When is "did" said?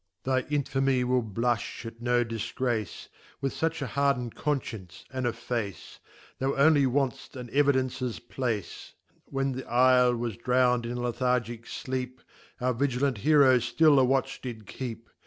14.41-14.65